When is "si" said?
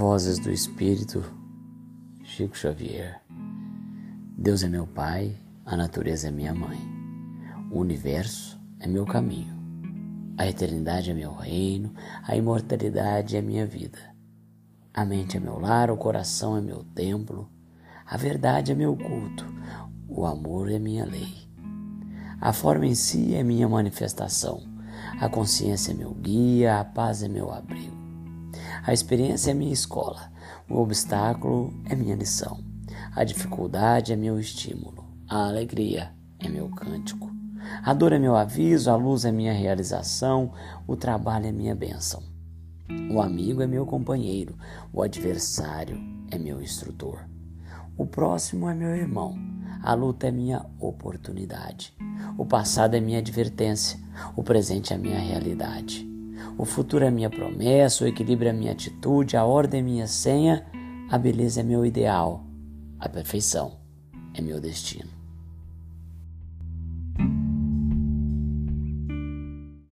22.94-23.34